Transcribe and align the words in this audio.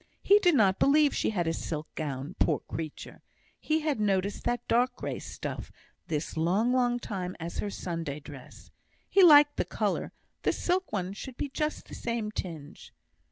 He 0.23 0.39
did 0.39 0.55
not 0.55 0.79
believe 0.79 1.15
she 1.15 1.29
had 1.29 1.45
a 1.45 1.53
silk 1.53 1.87
gown, 1.93 2.35
poor 2.39 2.61
creature! 2.67 3.21
He 3.59 3.81
had 3.81 3.99
noticed 3.99 4.45
that 4.45 4.67
dark 4.67 4.95
grey 4.95 5.19
stuff, 5.19 5.71
this 6.07 6.35
long, 6.35 6.73
long 6.73 6.97
time, 6.97 7.35
as 7.39 7.59
her 7.59 7.69
Sunday 7.69 8.19
dress. 8.19 8.71
He 9.07 9.21
liked 9.21 9.57
the 9.57 9.63
colour; 9.63 10.11
the 10.41 10.53
silk 10.53 10.91
one 10.91 11.13
should 11.13 11.37
be 11.37 11.49
just 11.49 11.85
the 11.87 11.93
same 11.93 12.31
tinge. 12.31 12.91